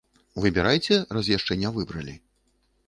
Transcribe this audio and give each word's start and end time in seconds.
Выбірайце, 0.45 0.97
раз 1.17 1.31
яшчэ 1.37 1.59
не 1.67 1.75
выбралі. 1.77 2.19